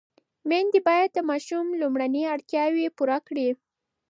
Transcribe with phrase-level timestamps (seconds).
[0.49, 3.47] مېندې باید د ماشوم لومړني اړتیاوې پوره کړي.